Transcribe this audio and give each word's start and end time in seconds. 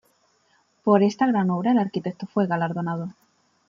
Por 0.83 1.03
esta 1.03 1.27
gran 1.27 1.51
obra, 1.51 1.73
el 1.73 1.77
arquitecto 1.77 2.25
fue 2.25 2.47
galardonado. 2.47 3.13